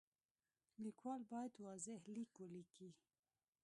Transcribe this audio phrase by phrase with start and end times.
[0.83, 2.91] لیکوال باید واضح لیک وکړي.